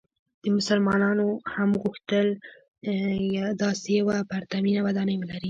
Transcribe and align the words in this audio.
مسلمانانو 0.57 1.27
هم 1.53 1.69
وغوښتل 1.73 2.27
داسې 3.63 3.89
یوه 3.99 4.17
پرتمینه 4.31 4.79
ودانۍ 4.85 5.15
ولري. 5.17 5.39